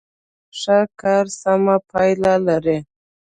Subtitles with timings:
[0.59, 2.77] ښه کار سمه پایله لري.